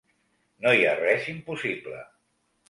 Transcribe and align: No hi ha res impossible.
No 0.65 0.71
hi 0.77 0.87
ha 0.91 0.95
res 1.01 1.27
impossible. 1.35 2.01